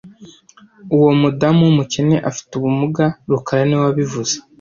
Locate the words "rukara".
3.31-3.63